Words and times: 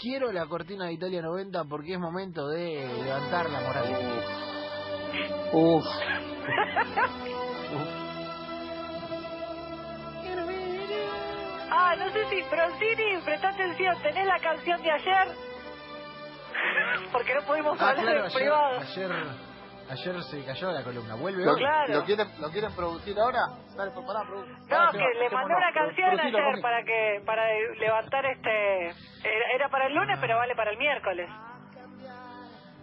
quiero 0.00 0.32
la 0.32 0.46
cortina 0.46 0.86
de 0.86 0.92
Italia 0.94 1.20
90 1.22 1.64
porque 1.64 1.92
es 1.94 1.98
momento 1.98 2.46
de 2.48 2.86
levantar 3.04 3.50
la 3.50 3.60
moral. 3.60 4.22
Uf. 5.52 5.84
Ah, 11.70 11.94
no 11.96 12.10
sé 12.10 12.24
si, 12.30 12.42
Francini, 12.44 13.18
presta 13.24 13.48
atención, 13.50 13.94
¿tenés 14.02 14.26
la 14.26 14.38
canción 14.40 14.82
de 14.82 14.90
ayer? 14.90 15.28
Porque 17.12 17.34
no 17.34 17.42
pudimos 17.42 17.78
Ah, 17.80 17.90
hablar 17.90 18.04
claro, 18.04 18.20
en 18.20 18.26
ayer, 18.26 18.38
privado. 18.38 18.80
ayer, 18.80 19.10
ayer 19.90 20.22
se 20.22 20.44
cayó 20.44 20.70
la 20.72 20.82
columna. 20.82 21.14
¿Vuelve 21.14 21.44
¿Lo, 21.44 21.52
hoy? 21.52 21.58
Claro. 21.58 21.94
¿lo 21.94 22.04
quieren, 22.04 22.28
¿Lo 22.40 22.50
quieren 22.50 22.74
producir 22.74 23.16
ahora? 23.18 23.38
Dale, 23.76 23.90
pues 23.92 24.06
pará, 24.06 24.20
produ- 24.28 24.46
No, 24.46 24.66
pará, 24.68 24.90
que 24.92 25.18
le 25.18 25.30
mandé 25.30 25.54
una 25.54 25.72
canción 25.72 26.20
ayer 26.20 26.62
para 26.62 26.82
que 26.84 27.22
para 27.24 27.42
levantar 27.78 28.26
este 28.26 28.86
era, 28.86 29.46
era 29.54 29.68
para 29.68 29.86
el 29.86 29.94
lunes 29.94 30.18
pero 30.20 30.36
vale 30.36 30.54
para 30.54 30.70
el 30.70 30.78
miércoles. 30.78 31.28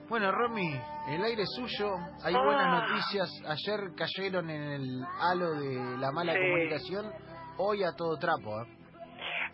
Bueno, 0.08 0.32
Romy, 0.32 0.80
el 1.10 1.24
aire 1.24 1.42
es 1.42 1.50
suyo. 1.56 1.90
Hay 2.24 2.36
Ah. 2.36 2.42
buenas 2.44 2.84
noticias. 2.90 3.28
Ayer 3.48 3.80
cayeron 3.98 4.50
en 4.52 4.62
el 4.62 5.04
halo 5.20 5.52
de 5.60 5.98
la 5.98 6.12
mala 6.12 6.34
Sí. 6.34 6.40
comunicación. 6.40 7.12
Hoy 7.58 7.84
a 7.84 7.92
todo 7.98 8.16
trapo. 8.20 8.62
¿eh? 8.62 8.68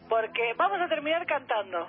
Porque 0.09 0.53
vamos 0.57 0.77
a 0.81 0.89
terminar 0.89 1.25
cantando. 1.25 1.87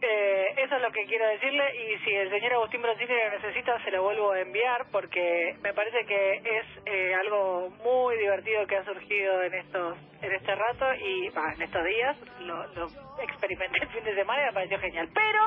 Eh, 0.00 0.54
eso 0.56 0.76
es 0.76 0.82
lo 0.82 0.92
que 0.92 1.06
quiero 1.06 1.26
decirle 1.26 1.64
y 1.74 1.98
si 2.04 2.14
el 2.14 2.30
señor 2.30 2.52
Agustín 2.52 2.82
Broncini 2.82 3.08
lo 3.08 3.30
necesita 3.30 3.82
se 3.82 3.90
lo 3.90 4.04
vuelvo 4.04 4.30
a 4.30 4.40
enviar 4.40 4.86
porque 4.92 5.56
me 5.60 5.74
parece 5.74 6.06
que 6.06 6.34
es 6.36 6.66
eh, 6.86 7.14
algo 7.14 7.70
muy 7.82 8.16
divertido 8.16 8.64
que 8.68 8.76
ha 8.76 8.84
surgido 8.84 9.42
en 9.42 9.54
estos 9.54 9.98
en 10.22 10.32
este 10.32 10.54
rato 10.54 10.94
y 10.94 11.28
bah, 11.30 11.52
en 11.52 11.62
estos 11.62 11.84
días 11.84 12.16
lo, 12.42 12.66
lo 12.74 12.88
experimenté 13.20 13.82
el 13.82 13.88
fin 13.88 14.04
de 14.04 14.14
semana 14.14 14.42
y 14.42 14.46
me 14.46 14.52
pareció 14.52 14.78
genial. 14.78 15.08
Pero 15.12 15.40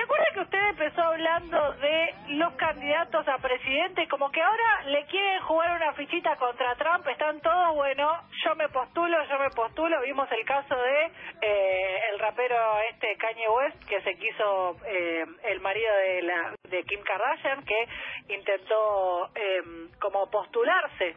¿se 0.00 0.04
acuerda 0.04 0.24
que 0.32 0.40
usted 0.40 0.68
empezó 0.70 1.02
hablando 1.02 1.72
de 1.74 2.14
los 2.28 2.54
candidatos 2.54 3.28
a 3.28 3.36
presidente 3.36 4.08
como 4.08 4.30
que 4.30 4.40
ahora 4.40 4.84
le 4.86 5.04
quieren 5.04 5.42
jugar 5.42 5.76
una 5.76 5.92
fichita 5.92 6.36
contra 6.36 6.74
Trump? 6.76 7.06
Están 7.06 7.38
todos, 7.42 7.74
bueno, 7.74 8.08
yo 8.42 8.54
me 8.54 8.70
postulo, 8.70 9.22
yo 9.28 9.38
me 9.38 9.50
postulo. 9.50 10.00
Vimos 10.00 10.26
el 10.32 10.42
caso 10.46 10.74
de 10.74 11.12
eh, 11.42 12.00
el 12.12 12.18
rapero 12.18 12.56
este 12.90 13.14
Kanye 13.18 13.48
West 13.50 13.84
que 13.86 14.00
se 14.00 14.16
quiso 14.16 14.78
eh, 14.86 15.26
el 15.42 15.60
marido 15.60 15.94
de 15.94 16.22
la 16.22 16.54
de 16.62 16.82
Kim 16.84 17.02
Kardashian 17.02 17.62
que 17.66 17.88
intentó 18.28 19.28
eh, 19.34 19.62
como 20.00 20.30
postularse 20.30 21.16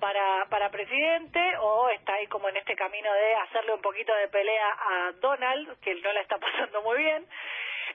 para, 0.00 0.46
para 0.48 0.70
presidente 0.70 1.40
o 1.60 1.88
está 1.90 2.14
ahí 2.14 2.26
como 2.26 2.48
en 2.48 2.56
este 2.56 2.74
camino 2.74 3.12
de 3.12 3.34
hacerle 3.34 3.74
un 3.74 3.82
poquito 3.82 4.14
de 4.14 4.28
pelea 4.28 4.68
a 4.68 5.12
Donald, 5.20 5.78
que 5.80 5.94
no 5.96 6.12
la 6.12 6.20
está 6.20 6.38
pasando 6.38 6.82
muy 6.82 6.98
bien. 6.98 7.26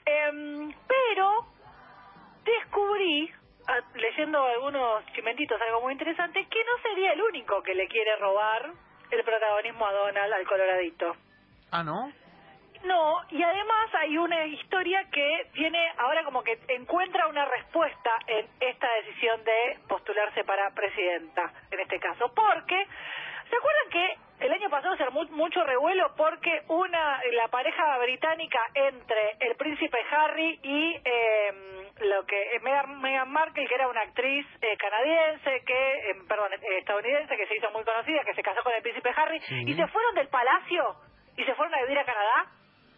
Em, 0.05 0.73
pero 0.87 1.47
descubrí, 2.43 3.31
ah, 3.67 3.79
leyendo 3.95 4.43
algunos 4.43 5.05
chimentitos, 5.13 5.61
algo 5.61 5.81
muy 5.81 5.93
interesante, 5.93 6.45
que 6.47 6.63
no 6.63 6.81
sería 6.81 7.13
el 7.13 7.21
único 7.21 7.61
que 7.63 7.73
le 7.73 7.87
quiere 7.87 8.15
robar 8.17 8.71
el 9.11 9.23
protagonismo 9.23 9.85
a 9.85 9.93
Donald, 9.93 10.33
al 10.33 10.47
coloradito. 10.47 11.15
Ah, 11.71 11.83
¿no? 11.83 12.11
No, 12.83 13.21
y 13.29 13.41
además 13.41 13.89
hay 13.93 14.17
una 14.17 14.45
historia 14.45 15.09
que 15.09 15.47
tiene 15.53 15.79
ahora 15.97 16.23
como 16.25 16.43
que 16.43 16.59
encuentra 16.67 17.27
una 17.27 17.45
respuesta 17.45 18.11
en 18.27 18.45
esta 18.59 18.87
decisión 18.95 19.41
de 19.45 19.79
postularse 19.87 20.43
para 20.43 20.69
presidenta, 20.71 21.53
en 21.71 21.79
este 21.79 21.97
caso, 21.99 22.29
porque 22.35 22.85
¿se 23.49 23.55
acuerdan 23.55 23.89
que 23.89 24.17
el 24.47 24.53
año 24.53 24.69
pasado 24.69 24.95
se 24.97 25.03
armó 25.03 25.23
mucho 25.31 25.63
revuelo 25.63 26.13
porque 26.17 26.63
una 26.67 27.19
la 27.33 27.47
pareja 27.49 27.97
británica 27.99 28.59
entre 28.73 29.37
el 29.39 29.55
príncipe 29.55 29.97
Harry 30.11 30.59
y 30.63 30.95
eh, 31.03 31.83
lo 32.01 32.25
que 32.25 32.59
Meghan, 32.61 33.31
Markle, 33.31 33.67
que 33.67 33.75
era 33.75 33.87
una 33.87 34.01
actriz 34.01 34.45
eh, 34.61 34.77
canadiense, 34.77 35.63
que 35.65 36.09
eh, 36.09 36.15
perdón, 36.27 36.53
eh, 36.53 36.77
estadounidense, 36.79 37.35
que 37.37 37.47
se 37.47 37.55
hizo 37.57 37.69
muy 37.71 37.83
conocida, 37.83 38.23
que 38.25 38.33
se 38.33 38.41
casó 38.43 38.61
con 38.63 38.73
el 38.73 38.81
príncipe 38.81 39.11
Harry, 39.15 39.39
Sí. 39.41 39.63
y 39.67 39.73
se 39.75 39.87
fueron 39.87 40.15
del 40.15 40.27
palacio 40.29 40.95
y 41.37 41.43
se 41.43 41.55
fueron 41.55 41.73
a 41.75 41.81
vivir 41.81 41.99
a 41.99 42.05
Canadá? 42.05 42.45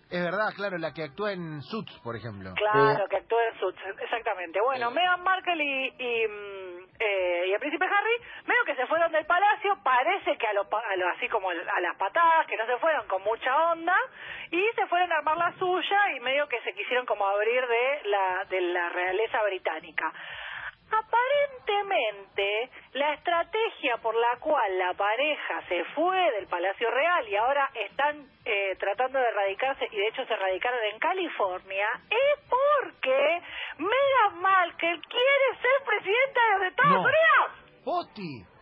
Es 0.09 0.23
verdad, 0.23 0.53
claro, 0.56 0.77
la 0.77 0.94
que 0.94 1.03
actúa 1.03 1.33
en 1.33 1.62
Suits, 1.63 2.00
por 2.03 2.16
ejemplo. 2.16 2.53
Claro, 2.56 3.07
que 3.09 3.17
actúa 3.17 3.39
en 3.51 3.59
Suits, 3.59 3.81
exactamente. 4.01 4.59
Bueno. 4.62 4.91
Meghan 4.91 5.23
Markle 5.23 5.63
y, 5.63 5.88
y, 5.97 6.27
mm, 6.27 6.64
eh, 7.00 7.45
y 7.47 7.51
el 7.53 7.59
príncipe 7.59 7.85
Harry, 7.85 8.17
medio 8.45 8.63
que 8.66 8.75
se 8.75 8.85
fueron 8.88 9.11
del 9.11 9.25
palacio, 9.25 9.78
parece 9.83 10.38
que 10.38 10.47
a 10.47 10.53
lo, 10.53 10.61
a 10.72 10.95
lo- 10.95 11.09
así 11.09 11.28
como 11.29 11.50
a 11.50 11.53
las 11.81 11.95
patadas, 11.97 12.47
que 12.47 12.56
no 12.57 12.66
se 12.66 12.78
fueron 12.78 13.07
con 13.07 13.22
mucha 13.23 13.72
onda, 13.72 13.95
y 14.51 14.63
se 14.75 14.85
fueron 14.88 15.11
a 15.11 15.17
armar 15.17 15.38
la 15.38 15.51
suya 15.59 16.11
y 16.16 16.19
medio 16.22 16.47
que 16.47 16.61
se 16.61 16.73
quisieron 16.73 17.06
como 17.06 17.25
abrir 17.28 17.66
de 17.67 18.01
la, 18.06 18.45
de 18.50 18.61
la 18.61 18.89
realeza 18.89 19.44
británica. 19.44 20.13
Aparentemente, 20.91 22.69
la 22.94 23.13
estrategia 23.13 23.97
por 23.97 24.16
la 24.16 24.38
cual 24.40 24.78
la 24.78 24.94
pareja 24.94 25.62
se 25.68 25.84
fue 25.96 26.31
del 26.31 26.47
Palacio 26.47 26.90
Real 26.91 27.28
y 27.28 27.35
ahora 27.35 27.69
están 27.73 28.28
eh, 28.46 28.75
tratando 28.79 29.19
de 29.19 29.31
radicarse, 29.31 29.88
y 29.91 29.97
de 29.97 30.07
hecho 30.07 30.25
se 30.25 30.35
radicaron 30.35 30.79
en 30.91 31.00
California, 31.00 31.88
es 32.09 32.50
porque 32.50 33.41
Meghan 33.78 34.41
Markle 34.41 35.00
quiere 35.09 35.62
ser 35.62 35.85
presidenta 35.85 36.41
de 36.41 36.57
los 36.57 36.68
Estados 36.68 36.94
No. 36.94 37.01
Unidos. 37.01 37.84
¡Poti! 37.84 38.54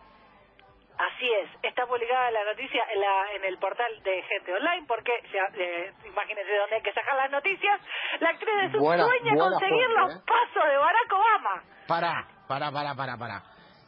Así 0.96 1.26
es, 1.42 1.50
está 1.62 1.86
publicada 1.86 2.30
la 2.30 2.44
noticia 2.44 2.80
en, 2.94 3.00
la, 3.00 3.32
en 3.34 3.44
el 3.44 3.58
portal 3.58 4.00
de 4.04 4.22
Gente 4.22 4.52
Online, 4.54 4.86
porque 4.86 5.10
ya, 5.32 5.42
eh, 5.58 5.92
imagínense 6.06 6.54
dónde 6.56 6.76
hay 6.76 6.82
que 6.82 6.92
sacar 6.92 7.16
las 7.16 7.30
noticias. 7.32 7.80
La 8.20 8.28
actriz 8.30 8.54
de 8.62 8.70
su 8.72 8.78
Buena- 8.78 9.04
sueña 9.04 9.32
buena 9.34 9.50
conseguir 9.50 9.86
fuente, 9.86 10.00
los 10.00 10.14
¿eh? 10.14 10.20
pasos 10.24 10.64
de 10.70 10.76
Barack 10.76 11.12
Obama. 11.12 11.62
Pará, 11.88 12.28
pará, 12.46 12.70
pará, 12.70 12.94
pará, 12.94 13.16
pará. 13.18 13.42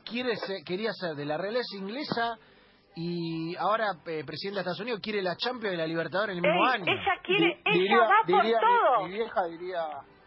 Quiere 0.05 0.35
ser- 0.37 0.65
quería 0.67 0.91
ser 0.93 1.15
de 1.15 1.25
la 1.27 1.37
realeza 1.39 1.77
inglesa 1.79 2.39
y 2.97 3.55
ahora 3.57 3.87
eh, 4.07 4.25
presidente 4.27 4.57
de 4.57 4.61
Estados 4.63 4.81
Unidos 4.81 5.01
quiere 5.03 5.23
la 5.23 5.37
Champions 5.37 5.71
de 5.73 5.77
la 5.77 5.87
Libertadores 5.87 6.35
el 6.37 6.43
mismo 6.43 6.67
Ey, 6.67 6.73
año. 6.75 6.85
ella 6.93 7.17
quiere, 7.23 7.61
ella 7.67 7.73
diría- 7.73 7.99
va 8.01 8.23
por 8.27 8.43
diría- 8.43 8.61
todo. 8.61 9.03
Mi, 9.05 9.09
mi 9.11 9.15
vieja 9.19 9.43
diría, 9.49 9.81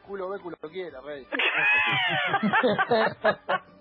culo 0.07 0.29
ve, 0.29 0.39
culo 0.39 0.55
quiere, 0.71 0.95
rey. 1.05 1.27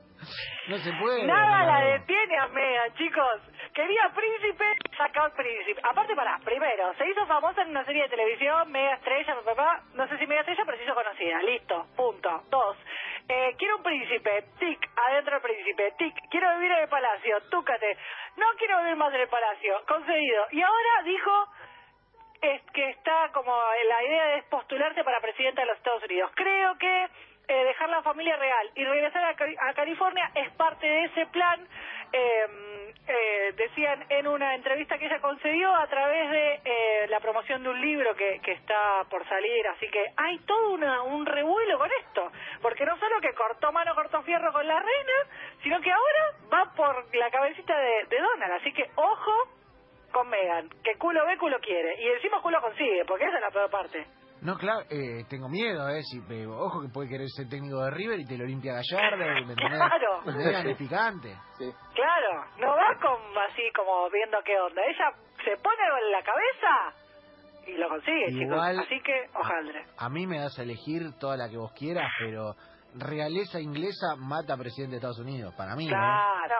No 0.69 0.77
se 0.79 0.93
puede. 0.95 1.25
Nada 1.25 1.65
la 1.65 1.81
detiene 1.81 2.39
a 2.39 2.49
Megan, 2.49 2.95
chicos. 2.95 3.41
Quería 3.75 4.11
príncipe, 4.15 4.65
sacó 4.97 5.35
príncipe. 5.35 5.81
Aparte, 5.83 6.15
para, 6.15 6.39
primero, 6.41 6.95
se 6.95 7.09
hizo 7.09 7.27
famosa 7.27 7.63
en 7.63 7.71
una 7.71 7.85
serie 7.85 8.03
de 8.03 8.09
televisión, 8.09 8.71
mega 8.71 8.95
estrella, 8.95 9.35
papá, 9.37 9.55
papá. 9.55 9.83
no 9.95 10.09
sé 10.09 10.19
si 10.19 10.27
mega 10.27 10.41
estrella, 10.41 10.63
pero 10.67 10.79
se 10.79 10.85
hizo 10.85 10.95
conocida. 10.95 11.43
Listo, 11.43 11.87
punto. 11.97 12.43
Dos, 12.51 12.77
eh, 13.29 13.55
quiero 13.59 13.77
un 13.77 13.83
príncipe, 13.83 14.45
tic, 14.59 14.91
adentro 15.09 15.37
el 15.37 15.43
príncipe, 15.43 15.93
tic, 15.99 16.15
quiero 16.31 16.55
vivir 16.57 16.73
en 16.73 16.79
el 16.79 16.89
palacio, 16.89 17.41
túcate. 17.51 17.97
No 18.37 18.47
quiero 18.59 18.79
vivir 18.81 18.97
más 18.97 19.13
en 19.15 19.21
el 19.21 19.29
palacio, 19.29 19.83
concedido. 19.87 20.47
Y 20.51 20.63
ahora 20.63 21.03
dijo 21.05 21.49
es 22.41 22.63
que 22.73 22.91
está 22.91 23.31
como 23.33 23.53
la 23.53 24.05
idea 24.05 24.37
es 24.37 24.45
postularse 24.45 25.03
para 25.03 25.21
presidenta 25.21 25.63
de 25.63 25.67
los 25.67 25.77
Estados 25.77 26.05
Unidos. 26.05 26.31
Creo 26.35 26.79
que 26.79 27.09
eh, 27.49 27.65
dejar 27.65 27.89
la 27.89 28.03
familia 28.03 28.37
real 28.37 28.71
y 28.75 28.85
regresar 28.85 29.25
a, 29.25 29.35
Cali- 29.35 29.57
a 29.59 29.73
California 29.75 30.31
es 30.35 30.51
parte 30.53 30.87
de 30.87 31.05
ese 31.05 31.27
plan. 31.27 31.67
eh, 32.13 32.47
eh, 33.11 33.53
decían 33.57 34.05
en 34.11 34.27
una 34.29 34.55
entrevista 34.55 34.99
que 34.99 35.07
ella 35.07 35.19
concedió 35.21 35.75
a 35.75 35.87
través 35.87 36.31
de 36.31 36.61
eh, 36.65 37.07
la 37.09 37.21
promoción 37.21 37.63
de 37.63 37.71
un 37.71 37.81
libro 37.81 38.15
que, 38.15 38.39
que 38.41 38.53
está 38.53 39.05
por 39.11 39.27
salir, 39.29 39.67
así 39.69 39.89
que 39.89 40.05
hay 40.17 40.39
todo 40.41 40.71
una, 40.73 41.03
un 41.03 41.25
revuelo 41.25 41.79
con 41.79 41.91
esto, 42.01 42.31
porque 42.61 42.85
no 42.85 42.99
solo 42.99 43.21
que 43.23 43.33
cortó 43.35 43.73
mano, 43.73 43.95
cortó 43.95 44.23
fierro 44.23 44.53
con 44.53 44.67
la 44.67 44.79
reina, 44.79 45.13
sino 45.63 45.81
que 45.81 45.91
ahora 45.91 46.25
va 46.53 46.73
por 46.75 47.15
la 47.17 47.31
cabecita 47.31 47.79
de, 47.79 48.05
de 48.11 48.19
Donald, 48.21 48.53
así 48.55 48.73
que 48.75 48.91
ojo 48.97 49.33
con 50.13 50.29
Megan, 50.29 50.69
que 50.85 50.97
culo 50.97 51.25
ve, 51.27 51.37
culo 51.39 51.59
quiere. 51.61 52.01
Y 52.03 52.09
encima 52.09 52.41
culo 52.43 52.61
consigue, 52.61 53.05
porque 53.07 53.25
esa 53.25 53.37
es 53.37 53.43
la 53.43 53.51
peor 53.51 53.71
parte. 53.71 54.07
No, 54.41 54.57
claro, 54.57 54.83
eh, 54.91 55.25
tengo 55.29 55.49
miedo, 55.49 55.89
eh. 55.89 56.01
Si, 56.03 56.19
eh, 56.31 56.47
ojo 56.47 56.81
que 56.83 56.89
puede 56.89 57.09
querer 57.09 57.29
ser 57.29 57.49
técnico 57.49 57.83
de 57.85 57.91
River 57.91 58.21
y 58.21 58.25
te 58.25 58.39
lo 58.39 58.45
limpia 58.45 58.75
Gallardo. 58.75 59.17
¿me 59.47 59.53
entendés? 59.53 59.79
Claro. 59.79 60.23
Megan 60.27 60.69
es 60.69 60.77
picante. 60.77 61.37
Sí. 61.59 61.73
Claro, 61.95 62.45
no 62.59 62.69
va 62.69 62.99
con 63.01 63.21
así 63.51 63.63
como 63.75 64.09
viendo 64.11 64.39
qué 64.45 64.59
onda. 64.61 64.83
Ella 64.83 65.11
se 65.45 65.57
pone 65.63 65.83
en 66.05 66.13
la 66.13 66.23
cabeza 66.23 67.67
y 67.67 67.77
lo 67.77 67.89
consigue, 67.89 68.27
Igual- 68.31 68.75
chicos. 68.77 68.87
Así 68.87 69.01
que, 69.03 69.27
ojalá. 69.35 69.85
A 69.99 70.09
mí 70.09 70.27
me 70.27 70.39
das 70.39 70.59
a 70.59 70.63
elegir 70.63 71.03
toda 71.19 71.37
la 71.37 71.49
que 71.49 71.57
vos 71.57 71.73
quieras, 71.73 72.09
pero 72.21 72.55
realeza 72.95 73.61
inglesa 73.61 74.15
mata 74.17 74.55
a 74.55 74.57
presidente 74.57 74.93
de 74.93 74.97
Estados 74.99 75.19
Unidos. 75.19 75.53
Para 75.57 75.75
mí, 75.75 75.87
¿eh? 75.87 75.91
Claro. 75.91 76.55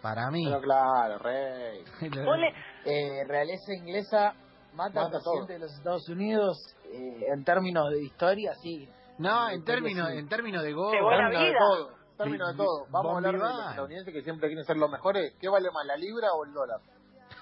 Para 0.00 0.30
mí. 0.30 0.44
Pero 0.46 0.60
claro, 0.60 1.18
rey. 1.18 1.82
Eh, 2.88 3.24
realeza 3.26 3.72
inglesa 3.76 4.32
mata, 4.76 5.00
al 5.00 5.06
Mata 5.06 5.18
presidente 5.18 5.46
todo. 5.46 5.46
de 5.54 5.58
los 5.58 5.72
Estados 5.74 6.08
Unidos 6.08 6.76
eh, 6.92 7.24
en 7.34 7.44
términos 7.44 7.90
de 7.90 8.02
historia, 8.04 8.52
sí. 8.62 8.88
No, 9.18 9.48
en 9.50 9.64
términos, 9.64 10.08
sí. 10.12 10.18
en 10.18 10.28
términos 10.28 10.62
de 10.62 10.72
gol. 10.72 10.92
De 10.92 11.02
buena 11.02 11.30
Término 11.30 11.44
de 11.44 11.58
todo. 11.58 11.90
De 12.18 12.30
Bi- 12.30 12.56
todo. 12.56 12.86
Vamos 12.90 13.12
a 13.12 13.16
hablar 13.16 13.32
de 13.32 13.38
los 13.38 13.68
estadounidenses 13.70 14.14
que 14.14 14.22
siempre 14.22 14.48
quieren 14.48 14.64
ser 14.64 14.76
los 14.76 14.90
mejores. 14.90 15.34
¿Qué 15.40 15.48
vale 15.48 15.68
más, 15.72 15.84
la 15.86 15.96
libra 15.96 16.28
o 16.34 16.44
el 16.44 16.52
dólar? 16.52 16.80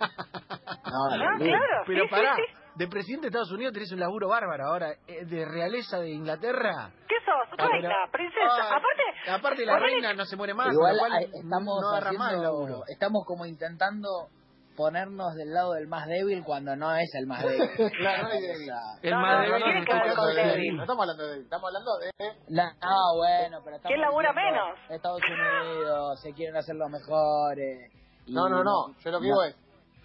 No, 0.86 1.04
Ah, 1.10 1.16
la- 1.16 1.36
claro. 1.36 1.82
Pero 1.86 2.04
sí, 2.04 2.10
pará, 2.10 2.36
sí, 2.36 2.42
sí. 2.46 2.54
de 2.76 2.88
presidente 2.88 3.22
de 3.22 3.28
Estados 3.28 3.50
Unidos 3.52 3.72
tenés 3.74 3.92
un 3.92 4.00
laburo 4.00 4.28
bárbaro 4.28 4.66
ahora, 4.68 4.92
eh, 5.06 5.24
de 5.26 5.44
realeza 5.44 5.98
de 5.98 6.10
Inglaterra. 6.10 6.90
¿Qué 7.08 7.16
sos? 7.24 7.58
Ah, 7.58 7.68
Reina, 7.68 7.94
princesa. 8.12 8.46
Ay, 8.62 8.78
Aparte, 8.78 9.30
aparte 9.32 9.66
la 9.66 9.78
reina 9.78 10.14
no 10.14 10.24
se 10.24 10.36
muere 10.36 10.54
más, 10.54 10.72
Igual 10.72 10.96
estamos 11.34 11.80
no 11.82 11.88
agarra 11.90 12.12
más 12.12 12.32
el 12.34 12.42
laburo. 12.42 12.62
haciendo, 12.64 12.84
estamos 12.88 13.24
como 13.26 13.46
intentando 13.46 14.28
ponernos 14.76 15.34
del 15.34 15.52
lado 15.52 15.73
del 15.73 15.88
más 15.88 16.06
débil 16.06 16.44
cuando 16.44 16.76
no 16.76 16.94
es 16.94 17.08
el 17.14 17.26
más 17.26 17.43
débil. 17.43 17.69
Claro, 17.99 18.23
no 18.28 18.31
débil. 18.31 18.70
El 19.02 19.11
No, 19.11 19.20
más 19.20 19.34
no, 19.34 19.40
débil 19.43 19.50
no 19.50 19.56
en 19.56 19.62
tiene 19.64 19.78
este 19.81 19.93
que 19.93 19.99
ver 19.99 20.02
caso 20.08 20.20
con 20.23 20.31
es 20.31 20.37
débil. 20.55 20.76
No 20.76 20.82
estamos 20.82 21.02
hablando 21.02 21.26
de 21.26 21.40
estamos 21.40 21.64
hablando 21.69 21.99
de 21.99 22.11
la- 22.49 22.73
no, 22.82 23.17
bueno, 23.17 23.58
pero 23.64 23.76
estamos 23.76 23.88
¿Quién 23.88 24.00
labura 24.00 24.32
menos? 24.32 24.78
Estados 24.90 25.20
Unidos, 25.23 26.20
se 26.23 26.32
quieren 26.34 26.56
hacer 26.56 26.76
los 26.76 26.90
mejores. 26.90 27.93
y- 28.26 28.32
No, 28.34 28.49
no, 28.49 28.62
no. 28.62 28.94
Yo 29.05 29.11
lo 29.11 29.19
que 29.20 29.25
digo 29.26 29.37
no. 29.37 29.44
es, 29.44 29.56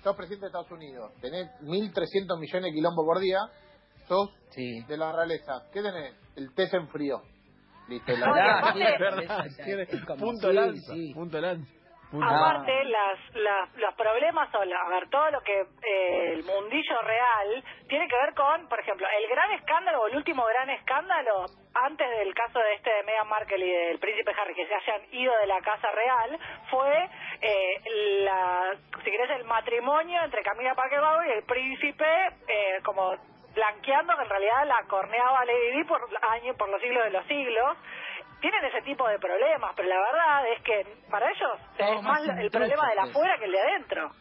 sos 0.04 0.16
presidente 0.16 0.46
de 0.46 0.48
Estados 0.48 0.72
Unidos, 0.72 1.12
tenés 1.22 1.50
1.300 1.62 2.40
millones 2.40 2.64
de 2.64 2.74
quilombo 2.74 3.06
por 3.06 3.20
día, 3.20 3.40
sos 4.08 4.30
Sí. 4.52 4.84
de 4.88 4.98
la 4.98 5.12
realeza. 5.12 5.64
¿Qué 5.72 5.82
tenés? 5.82 6.16
El 6.36 6.54
té 6.56 6.68
se 6.68 6.78
enfrió. 6.78 7.22
Listo, 7.88 8.14
la 8.14 8.32
verdad, 8.32 8.74
punto 10.18 10.52
lanza, 10.54 10.94
punto 11.14 11.42
lanza. 11.42 11.70
Aparte, 12.22 12.84
las, 12.86 13.36
las- 13.36 13.76
los 13.78 13.94
problemas 13.96 14.50
la- 14.66 14.82
a 14.82 14.90
ver, 14.90 15.10
todo 15.10 15.32
lo 15.32 15.42
que 15.42 15.62
eh, 15.62 16.34
el 16.34 16.44
mundillo 16.44 17.02
real 17.04 17.64
tiene 17.88 18.08
que 18.08 18.16
ver 18.18 18.34
con, 18.34 18.68
por 18.68 18.80
ejemplo, 18.80 19.08
el 19.18 19.30
gran 19.30 19.52
escándalo 19.52 20.02
o 20.02 20.08
el 20.08 20.18
último 20.18 20.44
gran 20.46 20.70
escándalo 20.72 21.46
antes 21.74 22.10
del 22.10 22.34
caso 22.34 22.60
de 22.60 22.74
este 22.74 22.90
de 22.94 23.04
Meghan 23.04 23.30
Markle 23.30 23.66
y 23.66 23.72
del 23.72 24.00
príncipe 24.00 24.34
Harry 24.38 24.54
que 24.54 24.68
se 24.68 24.76
hayan 24.76 25.02
ido 25.14 25.34
de 25.38 25.48
la 25.48 25.62
casa 25.62 25.90
real 25.92 26.38
fue 26.70 27.10
eh, 27.42 27.82
la, 28.26 28.76
si 29.04 29.10
querés, 29.12 29.30
el 29.32 29.46
matrimonio 29.46 30.22
entre 30.24 30.44
Camila 30.44 30.76
Parker 30.76 31.00
y 31.28 31.32
el 31.32 31.44
príncipe 31.44 32.06
eh, 32.48 32.80
como 32.84 33.16
blanqueando 33.56 34.16
que 34.16 34.24
en 34.24 34.30
realidad 34.30 34.66
la 34.66 34.84
corneaba 34.88 35.46
Lady 35.46 35.72
Di 35.78 35.84
por 35.86 36.02
años, 36.30 36.56
por 36.58 36.70
los 36.70 36.82
siglos 36.82 37.04
de 37.06 37.10
los 37.12 37.26
siglos 37.28 37.78
tienen 38.42 38.66
ese 38.66 38.82
tipo 38.82 39.08
de 39.08 39.18
problemas, 39.20 39.72
pero 39.76 39.88
la 39.88 39.98
verdad 40.00 40.52
es 40.52 40.62
que 40.64 41.02
para 41.10 41.30
ellos 41.32 41.60
Todo 41.78 41.94
es 41.94 42.04
más 42.04 42.26
más 42.28 42.38
el 42.38 42.50
problema 42.52 42.90
de 42.90 42.96
la 42.96 43.04
afuera 43.04 43.38
que 43.40 43.46
el 43.46 43.52
de 43.52 43.60
adentro. 43.62 44.12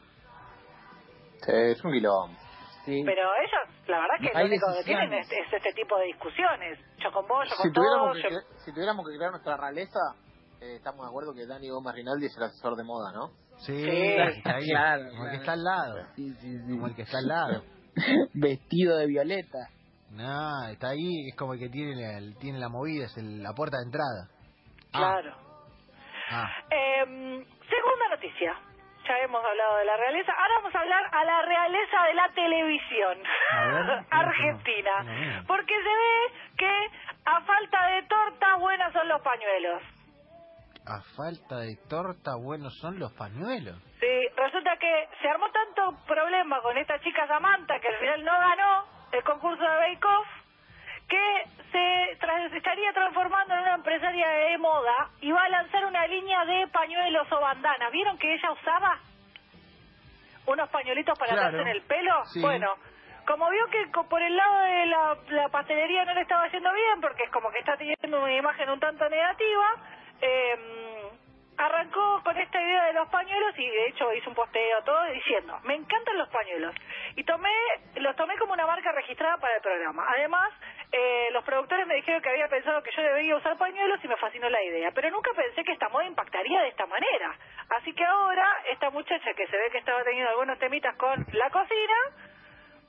Sí, 1.42 1.52
es 1.52 1.84
un 1.84 1.92
quilombo. 1.92 2.36
Sí. 2.84 3.02
Pero 3.04 3.22
ellos, 3.36 3.86
la 3.88 3.98
verdad 4.00 4.14
que 4.20 4.28
Hay 4.34 4.44
lo 4.44 4.48
único 4.50 4.66
que 4.78 4.84
tienen 4.84 5.12
es, 5.14 5.30
es 5.30 5.52
este 5.52 5.72
tipo 5.74 5.98
de 5.98 6.06
discusiones. 6.06 6.78
Yo 6.98 7.12
con 7.12 7.26
vos, 7.28 7.44
yo 7.48 7.54
Si 7.56 7.62
con 7.64 7.72
todos. 7.72 8.16
yo- 8.22 8.58
si 8.64 8.72
tuviéramos 8.72 9.06
que 9.08 9.16
crear 9.16 9.30
nuestra 9.30 9.56
realeza, 9.56 9.98
eh, 10.60 10.76
estamos 10.76 11.04
de 11.04 11.08
acuerdo 11.08 11.34
que 11.34 11.46
Dani 11.46 11.68
Gómez 11.68 11.94
Rinaldi 11.94 12.26
es 12.26 12.36
el 12.36 12.42
asesor 12.44 12.76
de 12.76 12.84
moda, 12.84 13.12
¿no? 13.12 13.28
Sí, 13.58 13.74
Sí. 13.84 13.90
está 14.38 14.56
ahí, 14.56 14.66
Claro, 14.68 15.02
como 15.10 15.24
el 15.26 15.30
que 15.30 15.36
está 15.36 15.52
al 15.52 15.62
lado, 15.64 15.96
Sí, 16.16 16.30
sí, 16.40 16.58
sí. 16.58 16.72
como 16.72 16.86
el 16.86 16.94
que 16.96 17.02
está 17.02 17.18
al 17.18 17.26
lado. 17.28 17.62
Vestido 18.34 18.96
de 18.96 19.06
violeta. 19.06 19.58
No, 20.10 20.66
está 20.72 20.88
ahí, 20.90 21.28
es 21.28 21.36
como 21.36 21.52
que 21.52 21.68
tiene, 21.68 22.16
el, 22.18 22.36
tiene 22.38 22.58
la 22.58 22.68
movida, 22.68 23.04
es 23.06 23.16
el- 23.16 23.42
la 23.42 23.52
puerta 23.52 23.76
de 23.78 23.84
entrada. 23.84 24.28
Ah, 24.92 24.98
Claro. 24.98 25.36
ah. 26.32 26.48
Eh, 26.70 27.04
segunda 27.68 28.08
noticia. 28.10 28.54
Ya 29.08 29.18
hemos 29.20 29.42
hablado 29.44 29.76
de 29.78 29.84
la 29.86 29.96
realeza. 29.96 30.32
Ahora 30.32 30.54
vamos 30.58 30.74
a 30.74 30.80
hablar 30.80 31.02
a 31.12 31.24
la 31.24 31.42
realeza 31.42 32.02
de 32.06 32.14
la 32.14 32.28
televisión 32.28 33.18
ver, 33.18 34.04
argentina. 34.10 35.02
no, 35.02 35.12
no, 35.12 35.40
no. 35.40 35.46
Porque 35.46 35.74
se 35.74 35.82
ve 35.88 36.32
que 36.58 36.86
a 37.24 37.40
falta 37.40 37.86
de 37.86 38.02
torta 38.02 38.56
buenas 38.56 38.92
son 38.92 39.08
los 39.08 39.20
pañuelos. 39.22 39.82
A 40.86 41.00
falta 41.16 41.58
de 41.60 41.76
torta, 41.88 42.32
buenos 42.36 42.76
son 42.78 42.98
los 42.98 43.12
pañuelos. 43.14 43.76
Sí, 44.00 44.28
resulta 44.36 44.76
que 44.76 45.08
se 45.20 45.28
armó 45.28 45.46
tanto 45.50 46.04
problema 46.06 46.60
con 46.62 46.76
esta 46.78 46.98
chica 47.00 47.26
Samantha 47.26 47.78
que 47.80 47.88
al 47.88 47.98
final 47.98 48.24
no 48.24 48.32
ganó 48.32 48.84
el 49.12 49.22
concurso 49.24 49.62
de 49.62 49.68
Bake 49.76 50.04
Off 50.06 50.28
que 51.08 51.44
se 51.72 52.18
tra- 52.20 52.48
se 52.50 52.56
estaría 52.56 52.92
transformando 52.92 53.54
en 53.54 53.60
una 53.60 53.74
empresaria 53.74 54.28
de 54.28 54.58
moda 54.58 55.10
y 55.20 55.32
va 55.32 55.44
a 55.44 55.48
lanzar 55.48 55.84
una 55.86 56.06
línea 56.06 56.44
de 56.44 56.68
pañuelos 56.68 57.30
o 57.32 57.40
bandanas. 57.40 57.90
¿Vieron 57.90 58.16
que 58.18 58.32
ella 58.32 58.52
usaba 58.52 58.98
unos 60.46 60.68
pañuelitos 60.70 61.18
para 61.18 61.32
Claro. 61.32 61.60
en 61.60 61.68
el 61.68 61.82
pelo? 61.82 62.24
Sí. 62.26 62.40
Bueno, 62.40 62.74
como 63.26 63.48
vio 63.50 63.66
que 63.68 63.86
por 64.08 64.22
el 64.22 64.36
lado 64.36 64.58
de 64.60 64.86
la, 64.86 65.16
la 65.30 65.48
pastelería 65.48 66.04
no 66.04 66.14
le 66.14 66.22
estaba 66.22 66.44
haciendo 66.44 66.72
bien 66.72 67.00
porque 67.00 67.24
es 67.24 67.30
como 67.30 67.50
que 67.50 67.58
está 67.58 67.76
teniendo 67.76 68.22
una 68.22 68.34
imagen 68.36 68.70
un 68.70 68.80
tanto 68.80 69.08
negativa, 69.08 69.66
eh, 70.20 70.89
arrancó 71.60 72.22
con 72.24 72.36
esta 72.38 72.60
idea 72.60 72.84
de 72.86 72.92
los 72.94 73.08
pañuelos 73.08 73.58
y 73.58 73.68
de 73.68 73.88
hecho 73.88 74.12
hizo 74.14 74.30
un 74.30 74.34
posteo 74.34 74.82
todo 74.82 75.04
diciendo, 75.12 75.58
me 75.64 75.74
encantan 75.74 76.16
los 76.16 76.28
pañuelos. 76.30 76.74
Y 77.16 77.24
tomé 77.24 77.50
los 77.96 78.16
tomé 78.16 78.36
como 78.38 78.54
una 78.54 78.66
marca 78.66 78.92
registrada 78.92 79.36
para 79.36 79.56
el 79.56 79.60
programa. 79.60 80.06
Además, 80.08 80.50
eh, 80.90 81.28
los 81.32 81.44
productores 81.44 81.86
me 81.86 81.96
dijeron 81.96 82.22
que 82.22 82.30
había 82.30 82.48
pensado 82.48 82.82
que 82.82 82.90
yo 82.92 83.02
debería 83.02 83.36
usar 83.36 83.58
pañuelos 83.58 84.02
y 84.02 84.08
me 84.08 84.16
fascinó 84.16 84.48
la 84.48 84.62
idea. 84.62 84.90
Pero 84.92 85.10
nunca 85.10 85.32
pensé 85.34 85.62
que 85.62 85.72
esta 85.72 85.90
moda 85.90 86.04
impactaría 86.04 86.62
de 86.62 86.68
esta 86.68 86.86
manera. 86.86 87.34
Así 87.76 87.92
que 87.92 88.04
ahora, 88.04 88.46
esta 88.70 88.90
muchacha 88.90 89.34
que 89.34 89.46
se 89.46 89.56
ve 89.56 89.70
que 89.70 89.78
estaba 89.78 90.02
teniendo 90.02 90.30
algunos 90.30 90.58
temitas 90.58 90.96
con 90.96 91.26
la 91.32 91.50
cocina, 91.50 91.94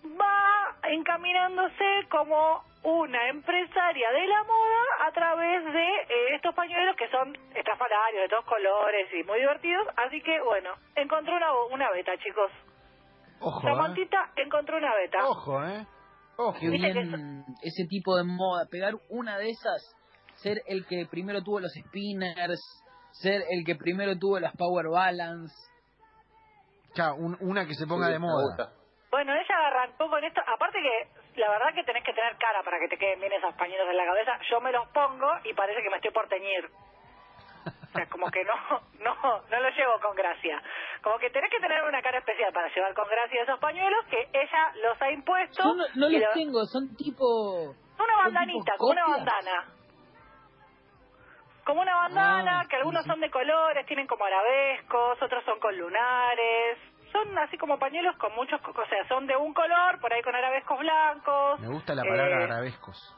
va 0.06 0.77
encaminándose 0.89 2.07
como 2.09 2.63
una 2.83 3.30
empresaria 3.30 4.12
de 4.12 4.27
la 4.27 4.44
moda 4.44 5.07
a 5.07 5.12
través 5.12 5.63
de 5.65 5.88
eh, 6.09 6.36
estos 6.36 6.53
pañuelos 6.56 6.95
que 6.95 7.07
son 7.09 7.36
estrafalarios 7.56 8.24
de 8.24 8.30
todos 8.30 8.45
colores 8.45 9.07
y 9.13 9.24
muy 9.24 9.39
divertidos. 9.39 9.88
Así 9.98 10.21
que, 10.21 10.42
bueno, 10.42 10.71
encontró 10.95 11.36
una, 11.36 11.53
una 11.71 11.92
beta, 11.92 12.12
chicos. 12.18 12.51
Ojo, 13.39 13.59
¿eh? 13.59 13.71
Samantita 13.71 14.31
encontró 14.36 14.77
una 14.77 14.94
beta. 14.95 15.25
Ojo, 15.27 15.63
¿eh? 15.65 15.86
Ojo. 16.38 16.57
Qué 16.59 16.69
Viste 16.69 16.88
que 16.94 17.00
bien 17.03 17.44
ese 17.62 17.86
tipo 17.88 18.15
de 18.18 18.24
moda, 18.24 18.65
pegar 18.69 18.94
una 19.09 19.38
de 19.38 19.50
esas, 19.50 19.95
ser 20.36 20.62
el 20.65 20.86
que 20.88 21.06
primero 21.06 21.44
tuvo 21.44 21.59
los 21.59 21.71
spinners, 21.74 22.59
ser 23.12 23.44
el 23.50 23.63
que 23.65 23.75
primero 23.75 24.18
tuvo 24.18 24.39
las 24.39 24.56
power 24.57 24.88
balance. 24.89 25.53
Ya, 26.95 27.13
un- 27.13 27.38
una 27.42 27.65
que 27.68 27.75
se 27.75 27.86
ponga 27.86 28.07
Sí, 28.07 28.13
de 28.13 28.19
me 28.19 28.25
moda. 28.25 28.74
Bueno, 29.12 29.34
ella 29.36 29.68
arrancó 29.68 30.10
con 30.10 30.24
esto. 30.24 30.42
Aparte 30.48 30.80
que 30.81 31.08
la 31.40 31.50
verdad 31.50 31.74
que 31.75 31.84
tenés 31.84 32.04
que 32.04 32.13
tener 32.13 32.36
cara 32.38 32.63
para 32.63 32.80
que 32.80 32.88
te 32.88 32.98
queden 32.98 33.19
bien 33.19 33.34
esos 33.34 33.54
pañuelos 33.56 33.90
en 33.90 33.98
la 33.98 34.06
cabeza. 34.06 34.40
Yo 34.50 34.62
me 34.62 34.72
los 34.72 34.88
pongo 34.90 35.30
y 35.44 35.54
parece 35.54 35.84
que 35.84 35.90
me 35.90 35.98
estoy 35.98 36.12
por 36.12 36.28
teñir. 36.30 36.69
O 37.66 37.94
sea, 37.94 38.08
como 38.08 38.31
que 38.31 38.42
no, 38.46 38.54
no, 39.00 39.16
no 39.50 39.60
lo 39.60 39.69
llevo 39.72 40.00
con 40.02 40.16
gracia. 40.16 40.62
Como 41.04 41.19
que 41.19 41.30
tenés 41.30 41.52
que 41.52 41.60
tener 41.60 41.84
una 41.84 42.02
cara 42.02 42.19
especial 42.19 42.54
para 42.54 42.74
llevar 42.74 42.94
con 42.94 43.08
gracia 43.10 43.44
esos 43.44 43.60
pañuelos 43.60 44.06
que 44.10 44.30
ella 44.31 44.72
los 44.81 45.02
ha 45.02 45.12
impuesto. 45.12 45.62
Yo 45.62 45.74
no, 45.75 45.84
los 45.96 46.12
lo- 46.12 46.30
tengo, 46.34 46.66
son 46.66 46.96
tipo... 46.96 47.75
Una 48.00 48.16
bandanita, 48.24 48.78
como 48.78 48.92
una 48.94 49.06
bandana. 49.08 49.65
Como 51.65 51.82
una 51.82 51.96
bandana, 51.96 52.60
Ah, 52.62 52.65
que 52.68 52.75
algunos 52.77 53.03
sí. 53.03 53.10
son 53.10 53.20
de 53.20 53.30
colores, 53.30 53.86
tienen 53.86 54.08
como 54.08 54.25
arabescos, 54.25 55.22
otros 55.22 55.44
son 55.46 55.60
con 55.60 55.77
lunares. 55.77 56.77
Son 57.12 57.38
así 57.38 57.58
como 57.58 57.77
pañuelos 57.77 58.15
con 58.18 58.34
muchos, 58.36 58.60
o 58.63 58.86
sea, 58.88 59.08
son 59.08 59.27
de 59.27 59.36
un 59.36 59.53
color, 59.53 60.00
por 60.00 60.13
ahí 60.13 60.22
con 60.22 60.36
arabescos 60.36 60.80
blancos. 60.80 61.60
Me 61.60 61.68
gusta 61.68 61.94
la 61.96 62.03
palabra 62.03 62.41
Eh, 62.41 62.44
arabescos. 62.44 63.15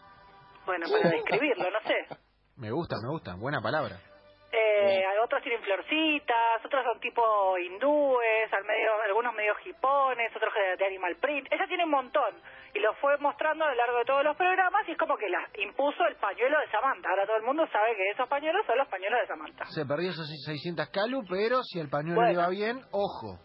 Bueno, 0.65 0.85
para 0.89 1.09
describirlo, 1.09 1.69
no 1.71 1.79
sé. 1.81 2.07
Me 2.57 2.71
gusta, 2.71 2.95
me 3.03 3.09
gusta. 3.09 3.35
Buena 3.35 3.61
palabra. 3.61 3.97
Eh, 4.55 5.03
otros 5.23 5.41
tienen 5.41 5.63
florcitas, 5.63 6.63
otros 6.63 6.83
son 6.83 6.99
tipo 6.99 7.57
hindúes, 7.57 8.53
al 8.53 8.63
medio, 8.65 8.91
algunos 9.07 9.33
medio 9.33 9.53
hipones, 9.65 10.35
otros 10.35 10.53
de, 10.77 10.85
animal 10.85 11.15
print. 11.15 11.47
Ella 11.51 11.65
tiene 11.67 11.85
un 11.85 11.89
montón 11.89 12.35
y 12.73 12.79
lo 12.79 12.93
fue 12.95 13.17
mostrando 13.17 13.65
a 13.65 13.69
lo 13.69 13.75
largo 13.75 13.97
de 13.97 14.05
todos 14.05 14.23
los 14.23 14.37
programas 14.37 14.87
y 14.87 14.91
es 14.91 14.97
como 14.97 15.17
que 15.17 15.27
la 15.29 15.47
impuso 15.57 16.05
el 16.05 16.15
pañuelo 16.17 16.59
de 16.59 16.69
Samantha. 16.69 17.09
Ahora 17.09 17.25
todo 17.25 17.37
el 17.37 17.43
mundo 17.43 17.65
sabe 17.71 17.95
que 17.95 18.11
esos 18.11 18.29
pañuelos 18.29 18.63
son 18.67 18.77
los 18.77 18.87
pañuelos 18.89 19.21
de 19.21 19.27
Samantha. 19.27 19.65
Se 19.65 19.85
perdió 19.85 20.11
esos 20.11 20.27
600 20.45 20.87
calu, 20.89 21.23
pero 21.27 21.63
si 21.63 21.79
el 21.79 21.89
pañuelo 21.89 22.21
Bueno. 22.21 22.39
va 22.39 22.49
bien, 22.49 22.79
ojo. 22.91 23.39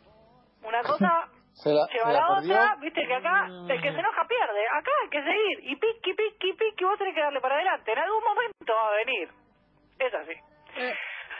Una 0.62 0.82
cosa 0.82 1.28
Se 1.58 1.70
la, 1.70 1.88
lleva 1.88 2.04
se 2.04 2.16
a 2.16 2.20
la 2.20 2.38
otra, 2.38 2.76
viste 2.76 3.04
que 3.04 3.14
acá 3.14 3.46
el 3.46 3.82
que 3.82 3.92
se 3.92 3.98
enoja 3.98 4.24
pierde. 4.28 4.68
Acá 4.68 4.90
hay 5.02 5.08
que 5.08 5.22
seguir 5.24 5.58
y 5.64 5.74
piqui, 5.74 6.14
piqui, 6.14 6.52
piqui, 6.52 6.84
vos 6.84 6.96
tenés 6.98 7.14
que 7.14 7.20
darle 7.20 7.40
para 7.40 7.56
adelante. 7.56 7.92
En 7.92 7.98
algún 7.98 8.22
momento 8.22 8.72
va 8.72 8.88
a 8.88 9.04
venir. 9.04 9.28
Es 9.98 10.14
así. 10.14 10.34
Eh, 10.76 10.94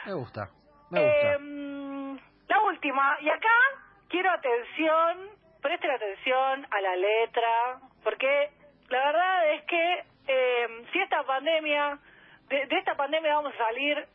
me 0.07 0.13
gusta, 0.15 0.49
me 0.89 1.05
gusta. 1.05 1.33
Em, 1.35 2.19
la 2.49 2.61
última, 2.63 3.17
y 3.21 3.29
acá 3.29 3.55
quiero 4.09 4.29
atención, 4.31 5.29
presten 5.61 5.91
atención 5.91 6.67
a 6.69 6.81
la 6.81 6.95
letra, 6.97 7.79
porque 8.03 8.51
la 8.89 9.05
verdad 9.05 9.53
es 9.53 9.63
que 9.63 10.03
em, 10.27 10.85
si 10.91 10.99
esta 10.99 11.23
pandemia, 11.23 11.97
de, 12.49 12.65
de 12.65 12.77
esta 12.77 12.95
pandemia 12.95 13.35
vamos 13.35 13.53
a 13.53 13.57
salir 13.57 14.05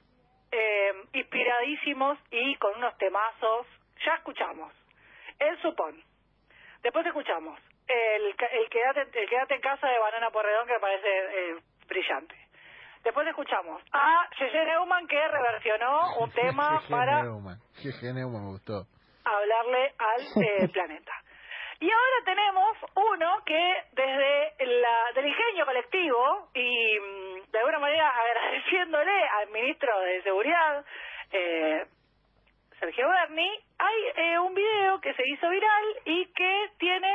em, 0.51 0.97
inspiradísimos 1.15 2.19
y 2.31 2.57
con 2.57 2.77
unos 2.77 2.95
temazos, 2.99 3.67
ya 4.05 4.17
escuchamos, 4.17 4.71
el 5.39 5.61
supón, 5.63 6.03
después 6.83 7.07
escuchamos 7.07 7.59
el, 7.87 8.27
el, 8.27 8.69
quédate, 8.71 9.21
el 9.21 9.29
quédate 9.29 9.55
en 9.55 9.61
casa 9.61 9.89
de 9.89 9.99
Banana 9.99 10.31
Porredón 10.31 10.67
que 10.67 10.75
me 10.75 10.81
parece 10.81 11.09
eh, 11.09 11.57
brillante. 11.87 12.35
Después 13.03 13.27
escuchamos 13.27 13.83
a 13.93 14.29
Yeye 14.39 14.65
Neumann 14.65 15.07
que 15.07 15.29
reversionó 15.29 16.17
un 16.21 16.31
tema 16.33 16.83
para 16.89 17.23
Neumann. 17.23 17.59
Neumann 18.03 18.45
me 18.45 18.51
gustó. 18.51 18.87
hablarle 19.25 19.95
al 19.99 20.43
eh, 20.43 20.69
planeta. 20.69 21.13
Y 21.81 21.91
ahora 21.91 22.25
tenemos 22.25 22.77
uno 22.95 23.43
que 23.45 23.75
desde 23.93 24.81
la, 24.81 25.13
del 25.15 25.27
ingenio 25.27 25.67
colectivo 25.67 26.49
y 26.55 26.99
mm, 26.99 27.51
de 27.51 27.59
alguna 27.59 27.79
manera 27.79 28.09
agradeciéndole 28.09 29.29
al 29.29 29.51
ministro 29.51 30.01
de 30.01 30.23
Seguridad, 30.23 30.85
eh, 31.33 31.85
Sergio 32.85 33.09
Berni, 33.09 33.51
hay 33.79 33.99
eh, 34.15 34.39
un 34.41 34.55
video 34.55 35.01
que 35.01 35.15
se 35.15 35.27
hizo 35.27 35.49
viral 35.49 35.85
y 36.05 36.27
que 36.35 36.71
tiene 36.79 37.11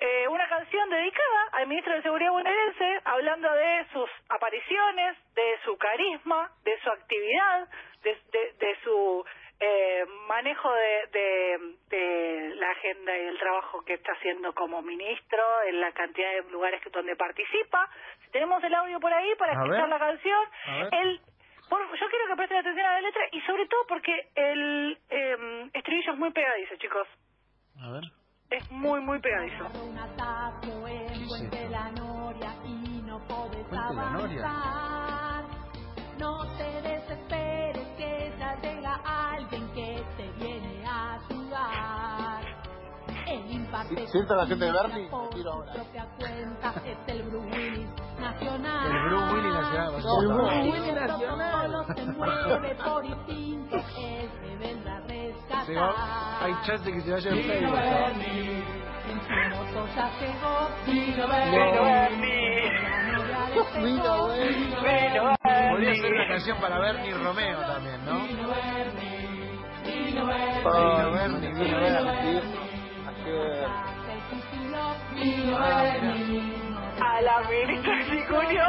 eh, 0.00 0.26
una 0.26 0.48
canción 0.48 0.88
dedicada 0.88 1.48
al 1.52 1.66
ministro 1.66 1.92
de 1.92 2.02
Seguridad 2.02 2.30
bonaerense, 2.30 3.00
hablando 3.04 3.52
de 3.52 3.86
sus 3.92 4.08
apariciones, 4.30 5.18
de 5.34 5.58
su 5.66 5.76
carisma, 5.76 6.50
de 6.64 6.80
su 6.80 6.88
actividad, 6.88 7.68
de, 8.02 8.18
de, 8.32 8.52
de 8.58 8.76
su 8.84 9.22
eh, 9.60 10.06
manejo 10.28 10.72
de, 10.72 11.06
de, 11.12 11.58
de, 11.90 12.54
la 12.56 12.70
agenda 12.70 13.14
y 13.14 13.26
el 13.26 13.38
trabajo 13.38 13.84
que 13.84 13.92
está 13.92 14.12
haciendo 14.12 14.54
como 14.54 14.80
ministro, 14.80 15.44
en 15.66 15.78
la 15.78 15.92
cantidad 15.92 16.32
de 16.32 16.50
lugares 16.50 16.80
que, 16.80 16.88
donde 16.88 17.16
participa. 17.16 17.86
Si 18.24 18.30
tenemos 18.30 18.64
el 18.64 18.74
audio 18.74 18.98
por 18.98 19.12
ahí 19.12 19.34
para 19.34 19.52
A 19.52 19.54
escuchar 19.56 19.82
ver. 19.82 19.90
la 19.90 19.98
canción, 19.98 20.40
el 20.90 21.20
que 22.32 22.36
presten 22.36 22.58
atención 22.58 22.86
a 22.86 22.92
la 22.92 23.00
letra 23.02 23.22
y 23.30 23.40
sobre 23.42 23.66
todo 23.66 23.80
porque 23.88 24.30
el 24.34 24.98
eh, 25.10 25.70
estribillo 25.74 26.12
es 26.12 26.18
muy 26.18 26.32
pegadizo, 26.32 26.76
chicos. 26.76 27.06
A 27.78 27.90
ver. 27.90 28.04
Es 28.50 28.70
muy, 28.70 29.00
muy 29.00 29.18
pegadizo. 29.20 29.66
Y 32.64 33.02
no 33.02 33.20
avanzar. 33.78 35.44
No 36.18 36.56
te 36.56 36.82
desesperes 36.82 37.88
que 37.96 38.32
ya 38.38 38.60
llega 38.62 38.94
alguien 39.04 39.72
que 39.74 40.02
te 40.16 40.30
viene. 40.38 40.71
El 43.32 43.50
imparte 43.50 43.94
la 44.36 44.46
gente 44.46 44.64
de 44.64 44.72
Bernie, 44.72 45.08
tiro 45.34 45.52
ahora. 45.52 45.72
propia 45.72 46.06
cuenta 46.18 46.74
es 46.84 46.98
el 47.06 47.22
Bruce 47.22 47.48
Willis 47.56 47.88
Nacional. 48.20 48.86
El 48.86 48.98
Bruce 49.08 49.34
Willis 49.34 49.52
Nacional, 49.52 49.86
el 49.86 50.02
Bruce 50.02 50.08
protocolos 50.12 50.62
Willis 50.62 50.94
Nacional. 50.94 51.86
se 51.96 52.04
mueve 52.06 52.74
por 52.84 53.04
instinto, 53.04 53.76
él 53.76 54.30
te 54.42 54.56
vendrá 54.56 54.96
a 54.96 55.00
Se 55.06 55.14
rescatar. 55.72 55.94
hay 56.42 56.54
chance 56.66 56.92
que 56.92 57.00
se 57.00 57.10
vaya 57.12 57.30
en 57.30 57.42
Facebook. 57.42 57.78
En 59.08 59.18
su 59.20 59.34
moto 59.56 59.88
ya 59.96 60.06
llegó 60.20 60.54
Vino 60.86 61.28
Bernie. 61.28 62.70
Vino 63.76 64.28
Vino 64.28 65.34
Podría 65.70 65.94
ser 65.94 66.12
una 66.12 66.28
canción 66.28 66.60
para 66.60 66.78
Bernie 66.78 67.14
Romeo 67.14 67.60
también, 67.60 68.04
¿no? 68.04 68.20
Vino 68.26 68.48
Bernie, 68.48 69.58
vino 69.84 70.26
vino 70.26 71.10
Bernie. 71.10 72.71
A 77.00 77.20
la 77.22 77.40
ministra 77.48 77.94
Sicurio. 78.10 78.64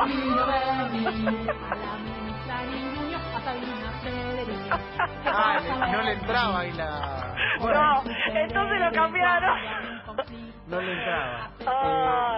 Ah, 5.25 5.59
no 5.91 6.01
le 6.03 6.11
entraba 6.13 6.59
ahí 6.59 6.71
la... 6.73 7.35
No, 7.59 8.03
entonces 8.35 8.79
lo 8.79 8.91
cambiaron. 8.91 9.59
No 10.67 10.81
le 10.81 10.91
entraba. 10.93 11.49
Ah, 11.65 12.32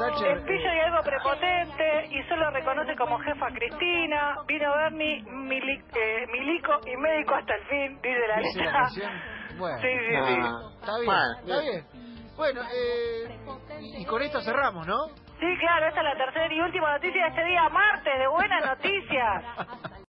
Thatcher, 0.00 0.28
el 0.38 0.42
pillo 0.44 0.70
eh, 0.70 0.76
y 0.76 0.80
algo 0.80 1.02
prepotente 1.02 2.08
y 2.10 2.22
solo 2.24 2.50
reconoce 2.50 2.96
como 2.96 3.18
jefa 3.18 3.46
a 3.46 3.50
Cristina. 3.52 4.36
Vino 4.46 4.72
Bernie, 4.74 5.22
mili- 5.24 5.84
eh, 5.94 6.26
milico 6.32 6.72
y 6.86 6.96
médico 6.96 7.34
hasta 7.34 7.54
el 7.54 7.62
fin, 7.66 7.96
dice 8.02 8.26
la 8.28 8.40
letra. 8.40 8.88
Bueno, 9.58 9.78
Sí, 9.80 9.88
sí, 9.88 10.06
sí. 10.08 10.14
Ah, 10.16 10.60
está 10.80 10.92
bien, 10.98 11.06
bueno, 11.06 11.32
está 11.40 11.60
bien. 11.60 11.86
Bueno, 12.36 12.60
eh, 12.72 13.38
y 13.98 14.04
con 14.06 14.22
esto 14.22 14.40
cerramos, 14.42 14.86
¿no? 14.86 14.96
Sí, 15.38 15.56
claro, 15.58 15.86
esta 15.88 16.00
es 16.00 16.04
la 16.04 16.16
tercera 16.16 16.52
y 16.54 16.60
última 16.60 16.92
noticia 16.92 17.22
de 17.22 17.28
este 17.28 17.44
día, 17.44 17.68
martes, 17.68 18.18
de 18.18 18.26
buenas 18.28 18.64
noticias. 18.66 19.44